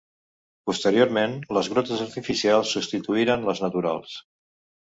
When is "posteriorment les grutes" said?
0.69-2.01